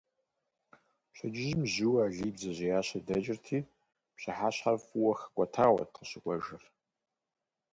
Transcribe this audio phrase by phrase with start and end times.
[1.11, 3.59] Пщэдджыжьым жьыуэ Алий бдзэжьеящэ дэкӏырти,
[4.15, 6.63] пщыхьэщхьэр фӏыуэ хэкӏуэтауэт къыщыкӏуэжыр.